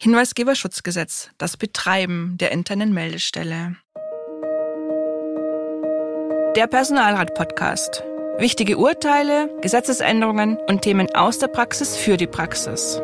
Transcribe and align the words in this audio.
Hinweisgeberschutzgesetz, 0.00 1.30
das 1.38 1.56
Betreiben 1.56 2.36
der 2.38 2.52
internen 2.52 2.94
Meldestelle. 2.94 3.74
Der 6.54 6.68
Personalrat-Podcast. 6.68 8.04
Wichtige 8.38 8.78
Urteile, 8.78 9.50
Gesetzesänderungen 9.60 10.56
und 10.68 10.82
Themen 10.82 11.12
aus 11.16 11.40
der 11.40 11.48
Praxis 11.48 11.96
für 11.96 12.16
die 12.16 12.28
Praxis. 12.28 13.02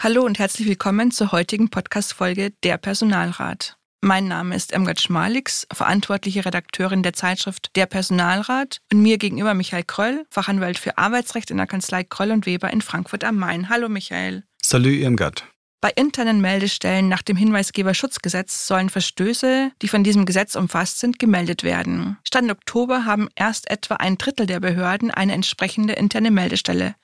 Hallo 0.00 0.22
und 0.26 0.38
herzlich 0.38 0.68
willkommen 0.68 1.10
zur 1.12 1.32
heutigen 1.32 1.70
Podcast-Folge 1.70 2.50
Der 2.62 2.76
Personalrat. 2.76 3.79
Mein 4.02 4.28
Name 4.28 4.56
ist 4.56 4.72
Emgard 4.72 4.98
Schmalix, 4.98 5.66
verantwortliche 5.70 6.46
Redakteurin 6.46 7.02
der 7.02 7.12
Zeitschrift 7.12 7.68
Der 7.76 7.84
Personalrat 7.84 8.80
und 8.90 9.02
mir 9.02 9.18
gegenüber 9.18 9.52
Michael 9.52 9.84
Kröll, 9.84 10.24
Fachanwalt 10.30 10.78
für 10.78 10.96
Arbeitsrecht 10.96 11.50
in 11.50 11.58
der 11.58 11.66
Kanzlei 11.66 12.02
Kröll 12.04 12.30
und 12.30 12.46
Weber 12.46 12.70
in 12.70 12.80
Frankfurt 12.80 13.24
am 13.24 13.36
Main. 13.36 13.68
Hallo 13.68 13.90
Michael. 13.90 14.44
Salut 14.62 14.94
Irmgard. 14.94 15.44
Bei 15.82 15.90
internen 15.90 16.40
Meldestellen 16.40 17.10
nach 17.10 17.20
dem 17.20 17.36
Hinweisgeberschutzgesetz 17.36 18.66
sollen 18.66 18.88
Verstöße, 18.88 19.70
die 19.82 19.88
von 19.88 20.02
diesem 20.02 20.24
Gesetz 20.24 20.56
umfasst 20.56 20.98
sind, 20.98 21.18
gemeldet 21.18 21.62
werden. 21.62 22.16
Stand 22.26 22.50
Oktober 22.50 23.04
haben 23.04 23.28
erst 23.34 23.70
etwa 23.70 23.96
ein 23.96 24.16
Drittel 24.16 24.46
der 24.46 24.60
Behörden 24.60 25.10
eine 25.10 25.34
entsprechende 25.34 25.92
interne 25.92 26.30
Meldestelle. 26.30 26.94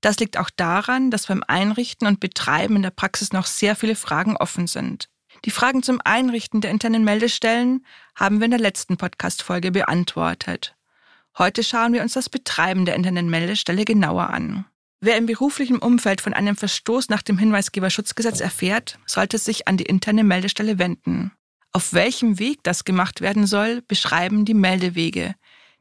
Das 0.00 0.18
liegt 0.18 0.38
auch 0.38 0.50
daran, 0.50 1.10
dass 1.10 1.26
beim 1.26 1.44
Einrichten 1.46 2.08
und 2.08 2.20
Betreiben 2.20 2.76
in 2.76 2.82
der 2.82 2.90
Praxis 2.90 3.32
noch 3.32 3.46
sehr 3.46 3.76
viele 3.76 3.96
Fragen 3.96 4.36
offen 4.36 4.66
sind. 4.66 5.08
Die 5.44 5.50
Fragen 5.50 5.82
zum 5.82 6.00
Einrichten 6.04 6.60
der 6.60 6.70
internen 6.70 7.02
Meldestellen 7.02 7.84
haben 8.14 8.38
wir 8.38 8.44
in 8.44 8.52
der 8.52 8.60
letzten 8.60 8.96
Podcast-Folge 8.96 9.72
beantwortet. 9.72 10.76
Heute 11.36 11.64
schauen 11.64 11.92
wir 11.92 12.02
uns 12.02 12.12
das 12.12 12.28
Betreiben 12.28 12.84
der 12.84 12.94
internen 12.94 13.28
Meldestelle 13.28 13.84
genauer 13.84 14.30
an. 14.30 14.66
Wer 15.00 15.16
im 15.16 15.26
beruflichen 15.26 15.78
Umfeld 15.78 16.20
von 16.20 16.32
einem 16.32 16.54
Verstoß 16.54 17.08
nach 17.08 17.22
dem 17.22 17.38
Hinweisgeberschutzgesetz 17.38 18.40
erfährt, 18.40 19.00
sollte 19.04 19.38
sich 19.38 19.66
an 19.66 19.76
die 19.76 19.86
interne 19.86 20.22
Meldestelle 20.22 20.78
wenden. 20.78 21.32
Auf 21.72 21.92
welchem 21.92 22.38
Weg 22.38 22.62
das 22.62 22.84
gemacht 22.84 23.20
werden 23.20 23.48
soll, 23.48 23.82
beschreiben 23.82 24.44
die 24.44 24.54
Meldewege, 24.54 25.34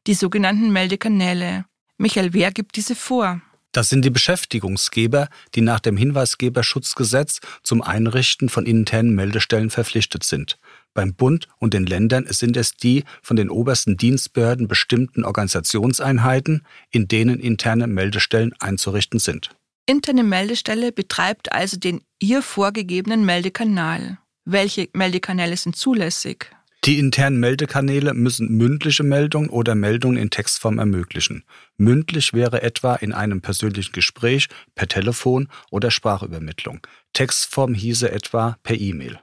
die 0.08 0.16
sogenannten 0.16 0.71
Meldekanäle. 0.71 1.66
Michael, 1.97 2.33
wer 2.33 2.52
gibt 2.52 2.77
diese 2.77 2.95
vor? 2.95 3.41
Das 3.72 3.88
sind 3.88 4.03
die 4.03 4.09
Beschäftigungsgeber, 4.09 5.30
die 5.55 5.61
nach 5.61 5.80
dem 5.80 5.95
Hinweisgeberschutzgesetz 5.95 7.39
zum 7.64 7.81
Einrichten 7.81 8.50
von 8.50 8.66
internen 8.66 9.16
Meldestellen 9.16 9.69
verpflichtet 9.69 10.23
sind. 10.23 10.58
Beim 10.94 11.14
Bund 11.14 11.47
und 11.58 11.73
den 11.73 11.86
Ländern 11.86 12.25
sind 12.27 12.58
es 12.58 12.75
die 12.75 13.05
von 13.22 13.38
den 13.38 13.49
obersten 13.49 13.95
Dienstbehörden 13.95 14.67
bestimmten 14.67 15.23
Organisationseinheiten, 15.23 16.66
in 16.89 17.08
denen 17.08 17.39
interne 17.39 17.88
Meldestellen 17.88 18.53
einzurichten 18.59 19.19
sind. 19.19 19.52
Interne 19.86 20.23
Meldestelle 20.23 20.92
betreibt 20.92 21.53
also 21.53 21.77
den 21.77 22.02
ihr 22.19 22.42
vorgegebenen 22.42 23.25
Meldekanal. 23.25 24.17
Welche 24.44 24.89
Meldekanäle 24.94 25.55
sind 25.55 25.77
zulässig? 25.77 26.52
Die 26.83 26.97
internen 26.97 27.39
Meldekanäle 27.39 28.15
müssen 28.15 28.57
mündliche 28.57 29.03
Meldungen 29.03 29.49
oder 29.49 29.75
Meldungen 29.75 30.17
in 30.17 30.31
Textform 30.31 30.79
ermöglichen. 30.79 31.43
Mündlich 31.77 32.33
wäre 32.33 32.63
etwa 32.63 32.95
in 32.95 33.13
einem 33.13 33.41
persönlichen 33.41 33.91
Gespräch, 33.91 34.47
per 34.73 34.87
Telefon 34.87 35.47
oder 35.69 35.91
Sprachübermittlung. 35.91 36.79
Textform 37.13 37.75
hieße 37.75 38.11
etwa 38.11 38.57
per 38.63 38.79
E-Mail. 38.79 39.19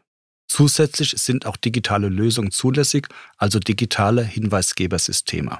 Zusätzlich 0.47 1.11
sind 1.11 1.47
auch 1.47 1.57
digitale 1.57 2.09
Lösungen 2.09 2.53
zulässig, 2.53 3.09
also 3.39 3.59
digitale 3.59 4.23
Hinweisgebersysteme. 4.23 5.59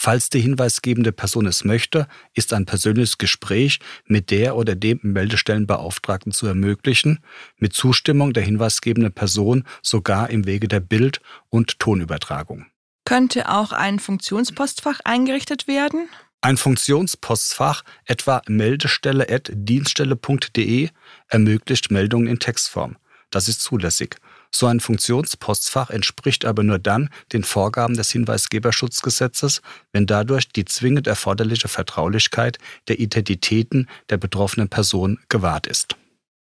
Falls 0.00 0.30
die 0.30 0.38
hinweisgebende 0.38 1.10
Person 1.10 1.46
es 1.46 1.64
möchte, 1.64 2.06
ist 2.32 2.52
ein 2.52 2.66
persönliches 2.66 3.18
Gespräch 3.18 3.80
mit 4.06 4.30
der 4.30 4.54
oder 4.54 4.76
dem 4.76 5.00
Meldestellenbeauftragten 5.02 6.30
zu 6.30 6.46
ermöglichen, 6.46 7.18
mit 7.56 7.72
Zustimmung 7.72 8.32
der 8.32 8.44
hinweisgebenden 8.44 9.12
Person 9.12 9.64
sogar 9.82 10.30
im 10.30 10.46
Wege 10.46 10.68
der 10.68 10.78
Bild- 10.78 11.20
und 11.48 11.80
Tonübertragung. 11.80 12.66
Könnte 13.04 13.50
auch 13.50 13.72
ein 13.72 13.98
Funktionspostfach 13.98 15.00
eingerichtet 15.02 15.66
werden? 15.66 16.08
Ein 16.42 16.58
Funktionspostfach, 16.58 17.82
etwa 18.04 18.40
meldestelle.dienststelle.de, 18.46 20.90
ermöglicht 21.26 21.90
Meldungen 21.90 22.28
in 22.28 22.38
Textform. 22.38 22.98
Das 23.30 23.48
ist 23.48 23.62
zulässig. 23.62 24.16
So 24.50 24.66
ein 24.66 24.80
Funktionspostfach 24.80 25.90
entspricht 25.90 26.44
aber 26.44 26.62
nur 26.62 26.78
dann 26.78 27.10
den 27.32 27.44
Vorgaben 27.44 27.94
des 27.94 28.10
Hinweisgeberschutzgesetzes, 28.10 29.60
wenn 29.92 30.06
dadurch 30.06 30.48
die 30.48 30.64
zwingend 30.64 31.06
erforderliche 31.06 31.68
Vertraulichkeit 31.68 32.58
der 32.88 32.98
Identitäten 32.98 33.88
der 34.08 34.16
betroffenen 34.16 34.68
Person 34.68 35.18
gewahrt 35.28 35.66
ist. 35.66 35.96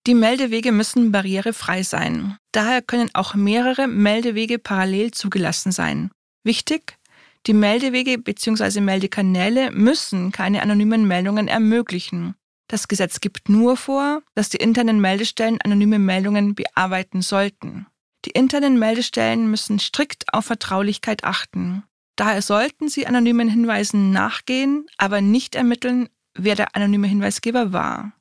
Die 0.06 0.13
Meldewege 0.13 0.72
müssen 0.72 1.12
barrierefrei 1.12 1.81
sein. 1.81 2.38
Daher 2.51 2.84
können 2.84 3.09
auch 3.13 3.34
mehrere 3.34 3.88
Meldewege 3.88 4.59
parallel 4.59 5.12
zugelassen 5.12 5.72
sein. 5.72 6.12
Wichtig, 6.44 7.00
die 7.47 7.53
Meldewege 7.53 8.19
bzw. 8.19 8.81
Meldekanäle 8.81 9.72
müssen 9.72 10.31
keine 10.31 10.62
anonymen 10.62 11.07
Meldungen 11.07 11.47
ermöglichen. 11.47 12.35
Das 12.67 12.87
Gesetz 12.87 13.21
gibt 13.21 13.49
nur 13.49 13.77
vor, 13.77 14.21
dass 14.33 14.49
die 14.49 14.57
internen 14.57 14.99
Meldestellen 14.99 15.61
anonyme 15.61 15.99
Meldungen 15.99 16.55
bearbeiten 16.55 17.21
sollten. 17.21 17.85
Die 18.25 18.31
internen 18.31 18.79
Meldestellen 18.79 19.49
müssen 19.49 19.79
strikt 19.79 20.33
auf 20.33 20.45
Vertraulichkeit 20.45 21.23
achten. 21.23 21.83
Daher 22.15 22.41
sollten 22.41 22.89
sie 22.89 23.05
anonymen 23.05 23.49
Hinweisen 23.49 24.11
nachgehen, 24.11 24.87
aber 24.97 25.21
nicht 25.21 25.53
ermitteln, 25.53 26.09
wer 26.33 26.55
der 26.55 26.75
anonyme 26.75 27.07
Hinweisgeber 27.07 27.71
war. 27.71 28.13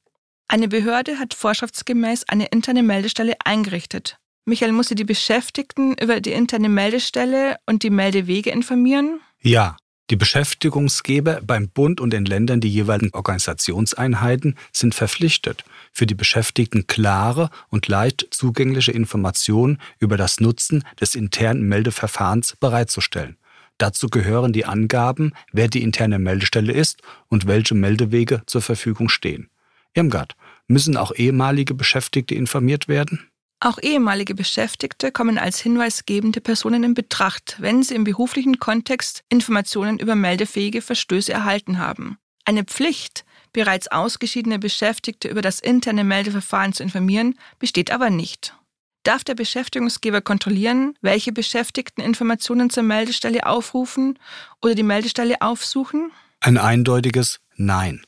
Eine 0.47 0.69
Behörde 0.69 1.19
hat 1.19 1.33
vorschriftsgemäß 1.33 2.25
eine 2.29 2.47
interne 2.47 2.83
Meldestelle 2.83 3.37
eingerichtet. 3.45 4.19
Michael 4.45 4.73
musste 4.73 4.95
die 4.95 5.05
Beschäftigten 5.05 5.95
über 5.95 6.21
die 6.21 6.33
interne 6.33 6.69
Meldestelle 6.69 7.57
und 7.67 7.83
die 7.83 7.91
Meldewege 7.91 8.51
informieren? 8.51 9.21
Ja, 9.41 9.77
die 10.11 10.17
Beschäftigungsgeber 10.17 11.41
beim 11.43 11.69
Bund 11.69 12.01
und 12.01 12.11
den 12.11 12.27
Ländern, 12.27 12.61
die 12.61 12.69
jeweiligen 12.69 13.15
Organisationseinheiten, 13.15 14.57
sind 14.71 14.95
verpflichtet, 14.95 15.65
für 15.93 16.07
die 16.07 16.15
Beschäftigten 16.15 16.87
klare 16.87 17.49
und 17.71 17.89
leicht 17.89 18.29
zugängliche 18.31 18.93
Informationen 18.93 19.79
über 19.99 20.19
das 20.19 20.41
Nutzen 20.41 20.85
des 21.01 21.15
internen 21.15 21.63
Meldeverfahrens 21.69 22.57
bereitzustellen. 22.57 23.39
Dazu 23.79 24.09
gehören 24.09 24.53
die 24.53 24.67
Angaben, 24.67 25.33
wer 25.53 25.69
die 25.69 25.83
interne 25.83 26.19
Meldestelle 26.19 26.73
ist 26.73 27.03
und 27.29 27.47
welche 27.47 27.75
Meldewege 27.75 28.43
zur 28.47 28.63
Verfügung 28.63 29.09
stehen. 29.09 29.49
Irmgard, 29.95 30.37
müssen 30.69 30.97
auch 30.97 31.13
ehemalige 31.15 31.75
Beschäftigte 31.75 32.35
informiert 32.35 32.89
werden? 32.89 33.31
Auch 33.65 33.79
ehemalige 33.81 34.35
Beschäftigte 34.35 35.11
kommen 35.11 35.39
als 35.39 35.59
hinweisgebende 35.59 36.43
Personen 36.43 36.85
in 36.85 36.93
Betracht, 36.93 37.57
wenn 37.61 37.83
sie 37.83 37.95
im 37.95 38.05
beruflichen 38.05 38.59
Kontext 38.59 39.25
Informationen 39.31 39.99
über 39.99 40.15
meldefähige 40.15 40.83
Verstöße 40.83 41.33
erhalten 41.33 41.79
haben. 41.79 42.19
Eine 42.45 42.65
Pflicht, 42.65 43.25
bereits 43.55 43.89
ausgeschiedene 43.89 44.59
Beschäftigte 44.59 45.29
über 45.29 45.41
das 45.41 45.61
interne 45.61 46.05
Meldeverfahren 46.05 46.75
zu 46.75 46.83
informieren, 46.83 47.39
besteht 47.59 47.91
aber 47.91 48.11
nicht. 48.11 48.55
Darf 49.03 49.25
der 49.25 49.35
Beschäftigungsgeber 49.35 50.21
kontrollieren, 50.21 50.99
welche 51.01 51.33
Beschäftigten 51.33 52.03
Informationen 52.03 52.69
zur 52.69 52.83
Meldestelle 52.83 53.47
aufrufen 53.47 54.19
oder 54.61 54.75
die 54.75 54.83
Meldestelle 54.83 55.41
aufsuchen? 55.41 56.13
Ein 56.41 56.59
eindeutiges 56.59 57.41
Nein. 57.57 58.03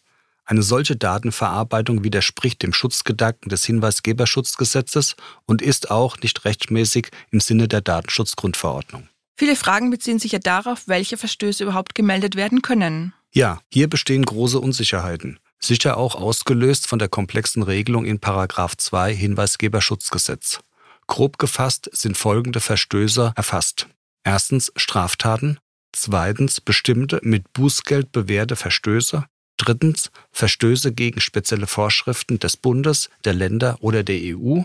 Eine 0.46 0.62
solche 0.62 0.94
Datenverarbeitung 0.94 2.04
widerspricht 2.04 2.62
dem 2.62 2.72
Schutzgedanken 2.72 3.48
des 3.48 3.64
Hinweisgeberschutzgesetzes 3.64 5.16
und 5.44 5.60
ist 5.60 5.90
auch 5.90 6.18
nicht 6.18 6.44
rechtmäßig 6.44 7.08
im 7.30 7.40
Sinne 7.40 7.66
der 7.66 7.80
Datenschutzgrundverordnung. 7.80 9.08
Viele 9.36 9.56
Fragen 9.56 9.90
beziehen 9.90 10.20
sich 10.20 10.32
ja 10.32 10.38
darauf, 10.38 10.86
welche 10.86 11.16
Verstöße 11.16 11.64
überhaupt 11.64 11.94
gemeldet 11.94 12.36
werden 12.36 12.62
können. 12.62 13.12
Ja, 13.32 13.60
hier 13.70 13.88
bestehen 13.88 14.24
große 14.24 14.60
Unsicherheiten. 14.60 15.40
Sicher 15.58 15.96
auch 15.96 16.14
ausgelöst 16.14 16.86
von 16.86 16.98
der 16.98 17.08
komplexen 17.08 17.62
Regelung 17.62 18.04
in 18.04 18.20
2 18.22 19.14
Hinweisgeberschutzgesetz. 19.14 20.60
Grob 21.08 21.38
gefasst 21.38 21.90
sind 21.92 22.16
folgende 22.16 22.60
Verstöße 22.60 23.32
erfasst. 23.34 23.88
Erstens 24.22 24.72
Straftaten, 24.76 25.58
zweitens 25.92 26.60
bestimmte 26.60 27.20
mit 27.22 27.52
Bußgeld 27.52 28.12
bewährte 28.12 28.56
Verstöße, 28.56 29.24
Drittens 29.56 30.10
Verstöße 30.32 30.92
gegen 30.92 31.20
spezielle 31.20 31.66
Vorschriften 31.66 32.38
des 32.38 32.56
Bundes, 32.56 33.10
der 33.24 33.34
Länder 33.34 33.78
oder 33.80 34.02
der 34.02 34.36
EU. 34.36 34.62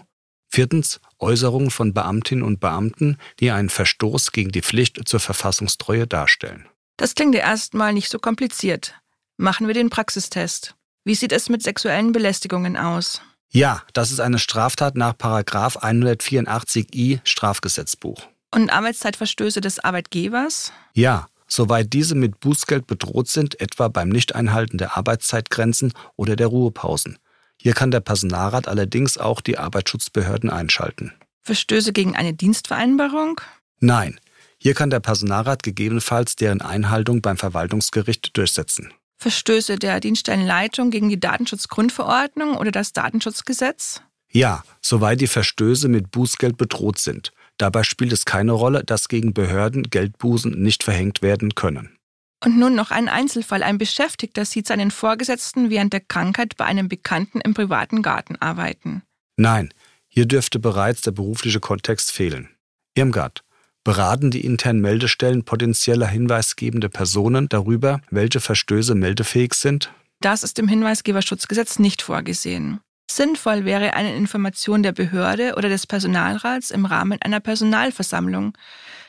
Viertens 0.49 0.99
Äußerungen 1.19 1.71
von 1.71 1.93
Beamtinnen 1.93 2.43
und 2.43 2.59
Beamten, 2.59 3.17
die 3.39 3.51
einen 3.51 3.69
Verstoß 3.69 4.33
gegen 4.33 4.51
die 4.51 4.61
Pflicht 4.61 5.07
zur 5.07 5.21
Verfassungstreue 5.21 6.07
darstellen. 6.07 6.67
Das 6.97 7.15
klingt 7.15 7.35
ja 7.35 7.41
erstmal 7.41 7.93
nicht 7.93 8.09
so 8.09 8.19
kompliziert. 8.19 8.95
Machen 9.38 9.67
wir 9.67 9.73
den 9.73 9.89
Praxistest. 9.89 10.75
Wie 11.03 11.15
sieht 11.15 11.31
es 11.31 11.49
mit 11.49 11.63
sexuellen 11.63 12.11
Belästigungen 12.11 12.77
aus? 12.77 13.21
Ja, 13.49 13.81
das 13.93 14.11
ist 14.11 14.19
eine 14.19 14.38
Straftat 14.39 14.95
nach 14.95 15.15
184i 15.15 17.21
Strafgesetzbuch. 17.23 18.27
Und 18.53 18.69
Arbeitszeitverstöße 18.69 19.61
des 19.61 19.79
Arbeitgebers? 19.79 20.73
Ja, 20.93 21.27
soweit 21.51 21.94
diese 21.94 22.15
mit 22.15 22.39
Bußgeld 22.39 22.88
bedroht 22.88 23.27
sind, 23.27 23.59
etwa 23.59 23.88
beim 23.88 24.09
Nichteinhalten 24.09 24.77
der 24.77 24.98
Arbeitszeitgrenzen 24.98 25.94
oder 26.15 26.36
der 26.36 26.48
Ruhepausen. 26.48 27.18
Hier 27.57 27.74
kann 27.74 27.92
der 27.92 28.00
Personalrat 28.00 28.68
allerdings 28.68 29.18
auch 29.18 29.42
die 29.42 29.57
Arbeitsschutzbehörden 29.57 30.50
einschalten. 30.50 31.13
Verstöße 31.44 31.94
gegen 31.94 32.15
eine 32.15 32.33
Dienstvereinbarung? 32.33 33.42
Nein, 33.80 34.19
hier 34.57 34.74
kann 34.74 34.89
der 34.89 35.00
Personalrat 35.00 35.63
gegebenenfalls 35.63 36.36
deren 36.36 36.62
Einhaltung 36.62 37.21
beim 37.21 37.38
Verwaltungsgericht 37.38 38.36
durchsetzen. 38.38 38.94
Verstöße 39.18 39.77
der 39.77 40.00
Dienststellenleitung 40.00 40.89
gegen 40.89 41.09
die 41.09 41.19
Datenschutzgrundverordnung 41.19 42.57
oder 42.57 42.71
das 42.71 42.94
Datenschutzgesetz? 42.94 44.01
Ja, 44.31 44.63
soweit 44.81 45.21
die 45.21 45.27
Verstöße 45.27 45.89
mit 45.89 46.09
Bußgeld 46.12 46.57
bedroht 46.57 46.98
sind. 46.98 47.31
Dabei 47.62 47.84
spielt 47.84 48.12
es 48.12 48.25
keine 48.25 48.54
Rolle, 48.54 48.84
dass 48.84 49.08
gegen 49.08 49.36
Behörden 49.36 49.84
Geldbußen 49.84 50.60
nicht 50.60 50.84
verhängt 50.84 51.22
werden 51.22 51.54
können. 51.54 51.96
Und 52.44 52.58
nun 52.58 52.74
noch 52.74 52.90
ein 52.90 53.08
Einzelfall. 53.08 53.62
Ein 53.62 53.78
Beschäftigter 53.78 54.46
sieht 54.46 54.66
seinen 54.66 54.90
Vorgesetzten 54.90 55.69
während 55.69 55.94
der 55.94 56.00
Krankheit 56.00 56.58
bei 56.58 56.66
einem 56.66 56.88
Bekannten 56.88 57.40
im 57.40 57.54
privaten 57.54 58.02
Garten 58.02 58.36
arbeiten. 58.38 59.04
Nein, 59.38 59.72
hier 60.08 60.25
dürfte 60.25 60.58
bereits 60.58 61.02
der 61.02 61.12
berufliche 61.12 61.60
Kontext 61.60 62.12
fehlen. 62.12 62.50
Irmgard, 62.96 63.44
beraten 63.84 64.31
die 64.31 64.44
internen 64.44 64.81
Meldestellen 64.81 65.46
potenzieller 65.46 66.08
hinweisgebende 66.08 66.90
Personen 66.90 67.48
darüber, 67.48 68.02
welche 68.10 68.40
Verstöße 68.40 68.96
meldefähig 68.96 69.54
sind? 69.54 69.94
Das 70.19 70.42
ist 70.42 70.58
im 70.58 70.68
Hinweisgeberschutzgesetz 70.68 71.78
nicht 71.78 72.02
vorgesehen. 72.02 72.80
Sinnvoll 73.16 73.66
wäre 73.66 73.94
eine 73.94 74.16
Information 74.16 74.84
der 74.84 74.94
Behörde 74.94 75.56
oder 75.58 75.69
des 75.69 75.86
Personalrats 75.86 76.72
im 76.72 76.86
Rahmen 76.86 77.22
einer 77.22 77.40
Personalversammlung, 77.40 78.58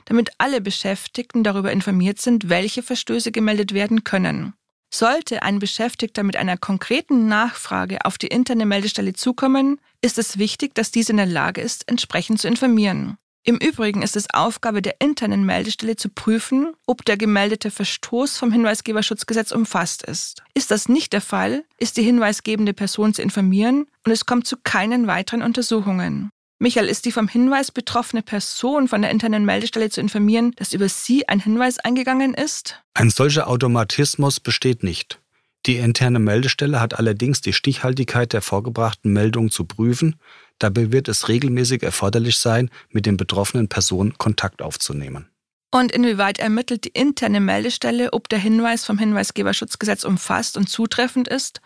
damit 0.07 0.31
alle 0.39 0.61
Beschäftigten 0.61 1.45
darüber 1.45 1.71
informiert 1.71 2.21
sind, 2.21 2.49
welche 2.49 2.83
Verstöße 2.83 3.31
gemeldet 3.31 3.75
werden 3.75 4.03
können. 4.05 4.55
Sollte 4.93 5.43
ein 5.43 5.59
Beschäftigter 5.59 6.23
mit 6.23 6.37
einer 6.37 6.57
konkreten 6.57 7.29
Nachfrage 7.29 8.05
auf 8.05 8.19
die 8.19 8.27
interne 8.27 8.67
Meldestelle 8.67 9.15
zukommen, 9.15 9.81
ist 10.03 10.19
es 10.19 10.37
wichtig, 10.37 10.75
dass 10.75 10.91
diese 10.91 11.13
in 11.13 11.19
der 11.19 11.27
Lage 11.27 11.61
ist, 11.61 11.89
entsprechend 11.89 12.41
zu 12.41 12.49
informieren. 12.49 13.17
Im 13.45 13.57
Übrigen 13.57 14.03
ist 14.03 14.15
es 14.15 14.33
Aufgabe 14.33 14.83
der 14.83 15.01
internen 15.01 15.45
Meldestelle 15.45 15.97
zu 15.97 16.09
prüfen, 16.09 16.75
ob 16.87 17.05
der 17.05 17.17
gemeldete 17.17 17.73
Verstoß 17.73 18.39
vom 18.39 18.53
Hinweisgeberschutzgesetz 18.53 19.51
umfasst 19.51 20.05
ist. 20.05 20.45
Ist 20.55 20.71
das 20.71 20.89
nicht 20.89 21.13
der 21.13 21.21
Fall, 21.21 21.65
ist 21.77 21.97
die 21.97 22.05
hinweisgebende 22.05 22.73
Person 22.73 23.15
zu 23.15 23.21
informieren 23.21 23.87
und 24.07 24.13
es 24.13 24.27
kommt 24.27 24.47
zu 24.47 24.57
keinen 24.63 25.09
weiteren 25.09 25.43
Untersuchungen. 25.43 26.31
Michael, 26.61 26.87
ist 26.87 27.05
die 27.05 27.11
vom 27.11 27.27
Hinweis 27.27 27.73
betroffene 27.73 28.23
Person 28.23 28.87
von 28.87 29.03
der 29.03 29.11
internen 29.11 29.45
Meldestelle 29.45 29.91
zu 29.91 30.01
informieren, 30.01 30.53
dass 30.55 30.73
über 30.73 30.89
sie 30.89 31.29
ein 31.29 31.41
Hinweis 31.41 31.81
eingegangen 31.81 32.35
ist? 32.35 32.81
Ein 32.95 33.11
solcher 33.11 33.49
Automatismus 33.49 34.39
besteht 34.39 34.85
nicht. 34.85 35.19
Die 35.67 35.79
interne 35.79 36.21
Meldestelle 36.21 36.81
hat 36.81 36.97
allerdings 36.97 37.41
die 37.41 37.53
Stichhaltigkeit 37.53 38.33
der 38.33 38.43
vorgebrachten 38.43 39.13
Meldungen 39.13 39.51
zu 39.51 39.65
prüfen. 39.65 40.21
Dabei 40.59 40.93
wird 40.93 41.09
es 41.09 41.29
regelmäßig 41.29 41.83
erforderlich 41.83 42.39
sein, 42.39 42.71
mit 42.91 43.07
den 43.07 43.17
betroffenen 43.17 43.69
Personen 43.69 44.17
Kontakt 44.19 44.63
aufzunehmen. 44.63 45.29
Und 45.71 45.91
inwieweit 45.91 46.39
ermittelt 46.39 46.85
die 46.85 46.91
interne 46.91 47.41
Meldestelle, 47.41 48.13
ob 48.13 48.29
der 48.29 48.39
Hinweis 48.39 48.85
vom 48.85 48.99
Hinweisgeberschutzgesetz 48.99 50.05
umfasst 50.05 50.57
und 50.57 50.69
zutreffend 50.69 51.29
ist? 51.29 51.61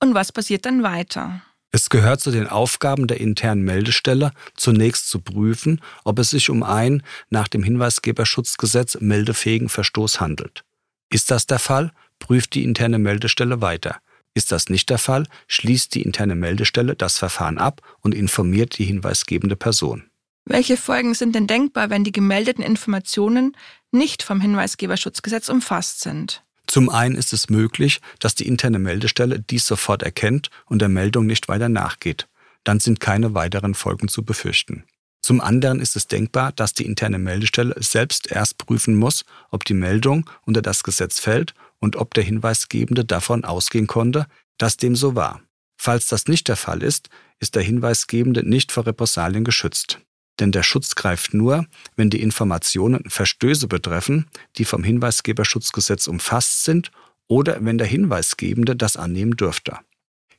Und 0.00 0.14
was 0.14 0.32
passiert 0.32 0.64
dann 0.64 0.82
weiter? 0.82 1.42
Es 1.72 1.88
gehört 1.88 2.20
zu 2.20 2.32
den 2.32 2.48
Aufgaben 2.48 3.06
der 3.06 3.20
internen 3.20 3.62
Meldestelle, 3.62 4.32
zunächst 4.56 5.08
zu 5.08 5.20
prüfen, 5.20 5.80
ob 6.04 6.18
es 6.18 6.30
sich 6.30 6.50
um 6.50 6.62
einen 6.62 7.02
nach 7.28 7.46
dem 7.46 7.62
Hinweisgeberschutzgesetz 7.62 8.98
meldefähigen 9.00 9.68
Verstoß 9.68 10.20
handelt. 10.20 10.64
Ist 11.10 11.30
das 11.30 11.46
der 11.46 11.60
Fall, 11.60 11.92
prüft 12.18 12.54
die 12.54 12.64
interne 12.64 12.98
Meldestelle 12.98 13.60
weiter. 13.60 14.00
Ist 14.34 14.52
das 14.52 14.68
nicht 14.68 14.90
der 14.90 14.98
Fall, 14.98 15.26
schließt 15.48 15.94
die 15.94 16.02
interne 16.02 16.34
Meldestelle 16.34 16.94
das 16.94 17.18
Verfahren 17.18 17.58
ab 17.58 17.80
und 18.00 18.14
informiert 18.14 18.78
die 18.78 18.84
hinweisgebende 18.84 19.56
Person. 19.56 20.04
Welche 20.44 20.76
Folgen 20.76 21.14
sind 21.14 21.34
denn 21.34 21.46
denkbar, 21.46 21.90
wenn 21.90 22.04
die 22.04 22.12
gemeldeten 22.12 22.64
Informationen 22.64 23.56
nicht 23.90 24.22
vom 24.22 24.40
Hinweisgeberschutzgesetz 24.40 25.48
umfasst 25.48 26.00
sind? 26.00 26.42
Zum 26.66 26.88
einen 26.88 27.16
ist 27.16 27.32
es 27.32 27.50
möglich, 27.50 28.00
dass 28.20 28.36
die 28.36 28.46
interne 28.46 28.78
Meldestelle 28.78 29.40
dies 29.40 29.66
sofort 29.66 30.02
erkennt 30.02 30.50
und 30.66 30.80
der 30.80 30.88
Meldung 30.88 31.26
nicht 31.26 31.48
weiter 31.48 31.68
nachgeht. 31.68 32.28
Dann 32.62 32.78
sind 32.78 33.00
keine 33.00 33.34
weiteren 33.34 33.74
Folgen 33.74 34.08
zu 34.08 34.22
befürchten. 34.22 34.84
Zum 35.20 35.40
anderen 35.40 35.80
ist 35.80 35.96
es 35.96 36.06
denkbar, 36.06 36.52
dass 36.52 36.72
die 36.72 36.86
interne 36.86 37.18
Meldestelle 37.18 37.74
selbst 37.78 38.30
erst 38.30 38.58
prüfen 38.58 38.94
muss, 38.94 39.24
ob 39.50 39.64
die 39.64 39.74
Meldung 39.74 40.28
unter 40.42 40.62
das 40.62 40.82
Gesetz 40.82 41.18
fällt 41.18 41.54
und 41.80 41.96
ob 41.96 42.14
der 42.14 42.24
Hinweisgebende 42.24 43.04
davon 43.04 43.44
ausgehen 43.44 43.86
konnte, 43.86 44.26
dass 44.58 44.76
dem 44.76 44.94
so 44.94 45.14
war. 45.14 45.42
Falls 45.76 46.06
das 46.06 46.26
nicht 46.26 46.48
der 46.48 46.56
Fall 46.56 46.82
ist, 46.82 47.08
ist 47.38 47.54
der 47.54 47.62
Hinweisgebende 47.62 48.48
nicht 48.48 48.70
vor 48.70 48.86
Repressalien 48.86 49.44
geschützt. 49.44 49.98
Denn 50.38 50.52
der 50.52 50.62
Schutz 50.62 50.94
greift 50.94 51.34
nur, 51.34 51.66
wenn 51.96 52.10
die 52.10 52.22
Informationen 52.22 53.08
Verstöße 53.08 53.66
betreffen, 53.66 54.26
die 54.56 54.64
vom 54.64 54.84
Hinweisgeberschutzgesetz 54.84 56.06
umfasst 56.06 56.64
sind 56.64 56.90
oder 57.28 57.64
wenn 57.64 57.78
der 57.78 57.86
Hinweisgebende 57.86 58.76
das 58.76 58.96
annehmen 58.96 59.36
dürfte. 59.36 59.78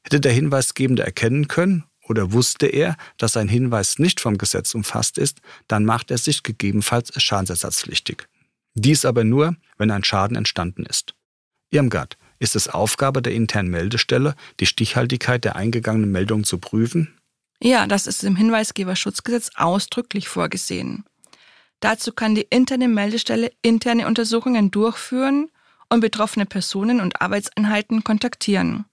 Hätte 0.04 0.20
der 0.20 0.32
Hinweisgebende 0.32 1.04
erkennen 1.04 1.48
können 1.48 1.86
oder 2.08 2.34
wusste 2.34 2.68
er, 2.68 2.98
dass 3.18 3.34
sein 3.34 3.48
Hinweis 3.48 4.00
nicht 4.00 4.20
vom 4.20 4.38
Gesetz 4.38 4.74
umfasst 4.74 5.18
ist, 5.18 5.40
dann 5.68 5.86
macht 5.86 6.12
er 6.12 6.18
sich 6.18 6.44
gegebenenfalls 6.44 7.12
schadensersatzpflichtig. 7.22 8.28
Dies 8.74 9.06
aber 9.06 9.24
nur, 9.24 9.56
wenn 9.78 9.92
ein 9.92 10.04
Schaden 10.04 10.36
entstanden 10.36 10.86
ist. 10.86 11.14
Irmgard, 11.72 12.18
ist 12.40 12.56
es 12.56 12.68
Aufgabe 12.68 13.22
der 13.22 13.34
internen 13.34 13.70
Meldestelle, 13.70 14.36
die 14.60 14.66
Stichhaltigkeit 14.66 15.44
der 15.44 15.56
eingegangenen 15.56 16.12
Meldung 16.12 16.44
zu 16.44 16.58
prüfen? 16.58 17.18
Ja, 17.62 17.88
das 17.88 18.08
ist 18.08 18.24
im 18.24 18.36
Hinweisgeberschutzgesetz 18.36 19.52
ausdrücklich 19.56 20.28
vorgesehen. 20.28 21.06
Dazu 21.80 22.12
kann 22.12 22.36
die 22.36 22.48
interne 22.50 22.88
Meldestelle 22.88 23.52
interne 23.62 24.08
Untersuchungen 24.08 24.72
durchführen 24.72 25.50
und 25.90 26.00
betroffene 26.00 26.46
Personen 26.46 27.02
und 27.02 27.22
Arbeitseinheiten 27.22 28.04
kontaktieren. 28.04 28.86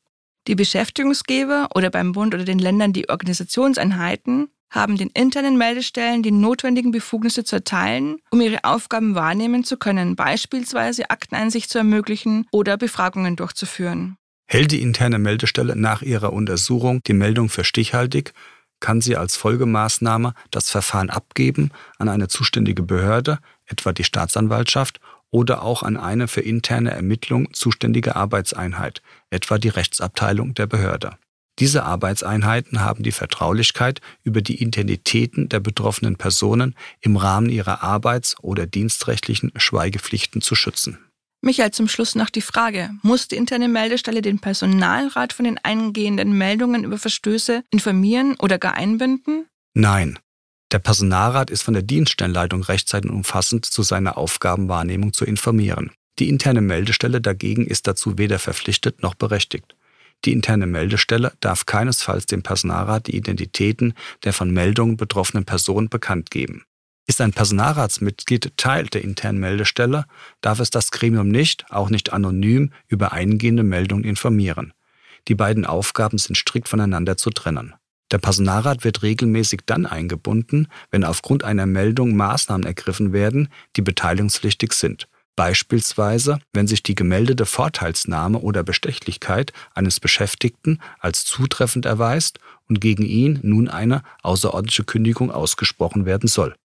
Die 0.47 0.55
Beschäftigungsgeber 0.55 1.69
oder 1.75 1.91
beim 1.91 2.13
Bund 2.13 2.35
oder 2.35 2.45
den 2.45 2.59
Ländern 2.59 2.93
die 2.93 3.09
Organisationseinheiten 3.09 4.51
haben 4.71 4.97
den 4.97 5.09
internen 5.09 5.57
Meldestellen 5.57 6.23
die 6.23 6.31
notwendigen 6.31 6.91
Befugnisse 6.91 7.45
zu 7.45 7.57
erteilen, 7.57 8.17
um 8.31 8.41
ihre 8.41 8.65
Aufgaben 8.65 9.15
wahrnehmen 9.15 9.65
zu 9.65 9.77
können, 9.77 10.17
beispielsweise 10.17 11.11
Akteneinsicht 11.11 11.71
zu 11.71 11.79
ermöglichen 11.79 12.47
oder 12.53 12.77
Befragungen 12.77 13.37
durchzuführen. 13.37 14.17
Hält 14.47 14.73
die 14.73 14.83
interne 14.83 15.19
Meldestelle 15.19 15.77
nach 15.77 16.03
ihrer 16.03 16.33
Untersuchung 16.33 17.03
die 17.07 17.13
Meldung 17.13 17.49
für 17.49 17.65
stichhaltig, 17.65 18.33
kann 18.81 19.01
sie 19.01 19.17
als 19.17 19.37
Folgemaßnahme 19.37 20.35
das 20.51 20.71
Verfahren 20.71 21.11
abgeben 21.11 21.71
an 21.99 22.09
eine 22.09 22.29
zuständige 22.29 22.83
Behörde, 22.83 23.41
etwa 23.67 23.93
die 23.93 24.05
Staatsanwaltschaft, 24.05 25.01
oder 25.31 25.63
auch 25.63 25.83
an 25.83 25.97
eine 25.99 26.27
für 26.27 26.41
interne 26.41 26.91
Ermittlung 26.91 27.53
zuständige 27.53 28.17
Arbeitseinheit, 28.17 29.03
etwa 29.29 29.59
die 29.59 29.69
Rechtsabteilung 29.69 30.55
der 30.55 30.67
Behörde. 30.67 31.19
Diese 31.59 31.85
Arbeitseinheiten 31.85 32.81
haben 32.81 33.03
die 33.03 33.13
Vertraulichkeit 33.13 34.01
über 34.23 34.43
die 34.43 34.63
Identitäten 34.63 35.49
der 35.49 35.61
betroffenen 35.61 36.17
Personen 36.17 36.77
im 37.01 37.17
Rahmen 37.17 37.51
ihrer 37.51 37.83
arbeits- 37.83 38.37
oder 38.41 38.67
dienstrechtlichen 38.67 39.53
Schweigepflichten 39.57 40.41
zu 40.41 40.55
schützen. 40.55 40.99
Michael, 41.41 41.71
zum 41.71 41.89
Schluss 41.89 42.15
noch 42.15 42.31
die 42.31 42.41
Frage, 42.41 42.91
muss 43.03 43.29
die 43.29 43.37
interne 43.37 43.69
Meldestelle 43.69 44.23
den 44.23 44.41
Personalrat 44.41 45.33
von 45.33 45.45
den 45.45 45.59
eingehenden 45.59 46.37
Meldungen 46.37 46.85
über 46.85 46.99
Verstöße 46.99 47.63
informieren 47.71 48.35
oder 48.41 48.59
gar 48.59 48.75
einbinden? 48.75 49.47
Nein. 49.75 50.19
Der 50.73 50.81
Personalrat 50.81 51.51
ist 51.51 51.63
von 51.63 51.75
der 51.75 51.83
Dienststellenleitung 51.83 52.63
rechtzeitig 52.63 53.11
umfassend 53.11 53.65
zu 53.65 53.83
seiner 53.83 54.19
Aufgabenwahrnehmung 54.19 55.13
zu 55.13 55.25
informieren. 55.25 55.93
Die 56.19 56.29
interne 56.29 56.61
Meldestelle 56.61 57.21
dagegen 57.21 57.67
ist 57.67 57.87
dazu 57.87 58.19
weder 58.19 58.39
verpflichtet 58.39 59.03
noch 59.03 59.15
berechtigt. 59.15 59.77
Die 60.25 60.33
interne 60.33 60.67
Meldestelle 60.67 61.33
darf 61.41 61.67
keinesfalls 61.67 62.27
dem 62.27 62.43
Personalrat 62.43 63.07
die 63.07 63.17
Identitäten 63.17 63.95
der 64.25 64.33
von 64.33 64.51
Meldungen 64.51 64.97
betroffenen 64.97 65.45
Personen 65.45 65.89
bekannt 65.89 66.31
geben. 66.31 66.65
Ist 67.07 67.21
ein 67.21 67.33
Personalratsmitglied 67.33 68.53
Teil 68.57 68.87
der 68.87 69.03
internen 69.03 69.39
Meldestelle, 69.39 70.05
darf 70.43 70.61
es 70.61 70.71
das 70.71 70.91
Gremium 70.91 71.29
nicht, 71.29 71.65
auch 71.71 71.89
nicht 71.89 72.13
anonym, 72.13 72.73
über 72.87 73.13
eingehende 73.13 73.63
Meldungen 73.63 74.05
informieren. 74.05 74.75
Die 75.27 75.35
beiden 75.35 75.65
Aufgaben 75.65 76.19
sind 76.19 76.37
strikt 76.37 76.69
voneinander 76.69 77.17
zu 77.17 77.31
trennen. 77.31 77.75
Der 78.11 78.19
Personalrat 78.19 78.85
wird 78.85 79.03
regelmäßig 79.03 79.61
dann 79.67 79.87
eingebunden, 79.87 80.69
wenn 80.91 81.05
aufgrund 81.05 81.45
einer 81.45 81.67
Meldung 81.67 82.17
Maßnahmen 82.17 82.67
ergriffen 82.67 83.13
werden, 83.13 83.49
die 83.77 83.83
beteiligungspflichtig 83.83 84.73
sind. 84.73 85.09
Beispielsweise, 85.39 86.41
wenn 86.53 86.67
sich 86.67 86.83
die 86.83 86.97
gemeldete 86.97 87.47
Vorteilsnahme 87.47 88.41
oder 88.41 88.65
Bestechlichkeit 88.65 89.53
eines 89.73 90.01
Beschäftigten 90.01 90.81
als 90.99 91.25
zutreffend 91.25 91.87
erweist 91.87 92.41
und 92.69 92.81
gegen 92.81 93.05
ihn 93.05 93.39
nun 93.45 93.69
eine 93.69 94.03
außerordentliche 94.25 94.83
Kündigung 94.83 95.31
ausgesprochen 95.31 96.07
werden 96.07 96.29
soll. 96.29 96.57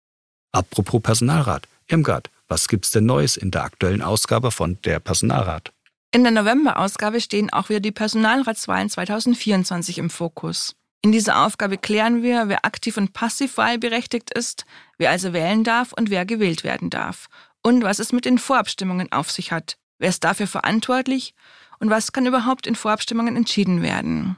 Apropos 0.52 1.04
Personalrat, 1.04 1.68
Irmgard, 1.88 2.32
Was 2.48 2.68
gibt's 2.68 2.90
denn 2.90 3.06
Neues 3.06 3.38
in 3.38 3.52
der 3.52 3.64
aktuellen 3.64 4.02
Ausgabe 4.02 4.50
von 4.50 4.80
Der 4.86 5.00
Personalrat? 5.00 5.72
In 6.12 6.24
der 6.24 6.32
November-Ausgabe 6.32 7.22
stehen 7.22 7.54
auch 7.54 7.70
wieder 7.70 7.80
die 7.80 7.92
Personalratswahlen 7.92 8.90
2024 8.90 10.00
im 10.00 10.10
Fokus. 10.10 10.76
In 11.04 11.12
dieser 11.12 11.46
Aufgabe 11.46 11.78
klären 11.78 12.24
wir, 12.24 12.48
wer 12.48 12.66
aktiv 12.66 12.98
und 12.98 13.14
passiv 13.14 13.58
wahlberechtigt 13.58 14.34
ist, 14.34 14.66
wer 14.98 15.12
also 15.12 15.32
wählen 15.32 15.64
darf 15.64 15.94
und 15.94 16.10
wer 16.10 16.26
gewählt 16.26 16.64
werden 16.64 16.90
darf. 16.90 17.28
Und 17.64 17.84
was 17.84 18.00
es 18.00 18.12
mit 18.12 18.26
den 18.26 18.38
Vorabstimmungen 18.38 19.12
auf 19.12 19.32
sich 19.32 19.52
hat. 19.52 19.78
Wer 19.98 20.10
ist 20.10 20.24
dafür 20.24 20.48
verantwortlich 20.48 21.34
und 21.80 21.90
was 21.90 22.12
kann 22.12 22.26
überhaupt 22.26 22.68
in 22.68 22.76
Vorabstimmungen 22.76 23.36
entschieden 23.36 23.82
werden. 23.82 24.38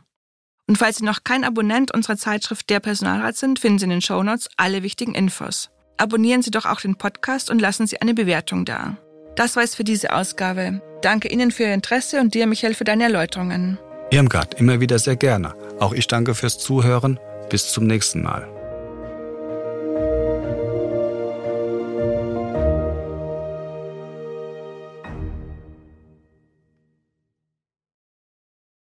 Und 0.67 0.77
falls 0.77 0.98
Sie 0.98 1.05
noch 1.05 1.24
kein 1.24 1.44
Abonnent 1.44 1.94
unserer 1.94 2.17
Zeitschrift 2.17 2.70
Der 2.70 2.79
Personalrat 2.79 3.36
sind, 3.36 3.60
finden 3.60 3.79
Sie 3.79 3.84
in 3.86 3.91
den 3.91 4.01
Shownotes 4.01 4.50
alle 4.58 4.84
wichtigen 4.84 5.13
Infos. 5.13 5.70
Abonnieren 5.98 6.41
Sie 6.41 6.51
doch 6.51 6.65
auch 6.65 6.82
den 6.82 6.98
Podcast 6.98 7.50
und 7.50 7.60
lassen 7.60 7.88
Sie 7.88 8.01
eine 8.01 8.13
Bewertung 8.13 8.65
da. 8.65 8.98
Das 9.36 9.55
war 9.55 9.63
es 9.63 9.75
für 9.75 9.84
diese 9.84 10.13
Ausgabe. 10.13 10.82
Danke 11.01 11.27
Ihnen 11.27 11.51
für 11.51 11.63
Ihr 11.63 11.74
Interesse 11.74 12.20
und 12.20 12.34
dir, 12.34 12.48
Michael, 12.48 12.74
für 12.74 12.84
deine 12.84 13.03
Erläuterungen. 13.03 13.77
Irmgard, 14.12 14.60
immer 14.60 14.79
wieder 14.79 15.00
sehr 15.00 15.15
gerne. 15.15 15.55
Auch 15.79 15.94
ich 15.94 16.08
danke 16.08 16.36
fürs 16.36 16.58
Zuhören. 16.58 17.20
Bis 17.50 17.72
zum 17.72 17.86
nächsten 17.86 18.24
Mal. 18.24 18.55